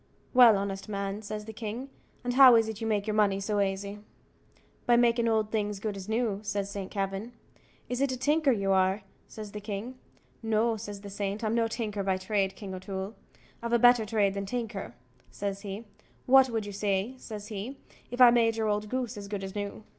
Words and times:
"Well, 0.33 0.57
honest 0.57 0.89
man," 0.89 1.21
says 1.21 1.45
the 1.45 1.53
king, 1.53 1.91
"and 2.23 2.33
how 2.33 2.55
is 2.55 2.67
it 2.67 2.81
you 2.81 2.87
make 2.87 3.05
your 3.05 3.13
money 3.13 3.39
so 3.39 3.59
aisy?" 3.59 3.99
"By 4.87 4.95
makin' 4.95 5.27
old 5.27 5.51
things 5.51 5.75
as 5.75 5.79
good 5.79 5.95
as 5.95 6.09
new," 6.09 6.39
says 6.41 6.71
Saint 6.71 6.89
Kavin. 6.89 7.33
"Is 7.87 8.01
it 8.01 8.11
a 8.11 8.17
tinker 8.17 8.51
you 8.51 8.71
are?" 8.71 9.03
says 9.27 9.51
the 9.51 9.61
king. 9.61 9.99
"No," 10.41 10.75
says 10.75 11.01
the 11.01 11.11
saint; 11.11 11.43
"I'm 11.43 11.53
no 11.53 11.67
tinker 11.67 12.01
by 12.01 12.17
trade, 12.17 12.55
King 12.55 12.73
O'Toole; 12.73 13.13
I've 13.61 13.73
a 13.73 13.77
better 13.77 14.03
trade 14.03 14.33
than 14.33 14.45
a 14.45 14.47
tinker," 14.47 14.95
says 15.29 15.61
he 15.61 15.85
"what 16.25 16.49
would 16.49 16.65
you 16.65 16.71
say," 16.71 17.13
says 17.19 17.49
he, 17.49 17.77
"If 18.09 18.19
I 18.19 18.31
made 18.31 18.55
your 18.55 18.69
old 18.69 18.89
goose 18.89 19.17
as 19.17 19.27
good 19.27 19.43
as 19.43 19.53
new?" 19.53 19.83